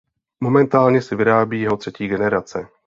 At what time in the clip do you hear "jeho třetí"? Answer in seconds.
1.61-2.07